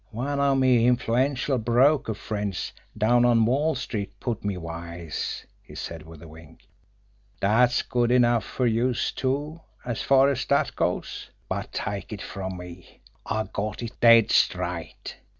"One 0.09 0.39
of 0.39 0.57
me 0.57 0.87
influential 0.87 1.59
broker 1.59 2.15
friends 2.15 2.73
down 2.97 3.23
on 3.23 3.45
Wall 3.45 3.75
Street 3.75 4.19
put 4.19 4.43
me 4.43 4.57
wise," 4.57 5.45
he 5.61 5.75
said, 5.75 6.01
with 6.07 6.23
a 6.23 6.27
wink. 6.27 6.67
"Dat's 7.39 7.83
good 7.83 8.09
enough 8.11 8.43
fer 8.43 8.65
youse 8.65 9.11
two, 9.11 9.61
as 9.85 10.01
far 10.01 10.29
as 10.31 10.43
dat 10.45 10.75
goes. 10.75 11.29
But 11.47 11.71
take 11.71 12.11
it 12.11 12.21
from 12.23 12.57
me, 12.57 13.01
I 13.27 13.43
got 13.53 13.83
it 13.83 13.93
dead 13.99 14.31
straight." 14.31 15.17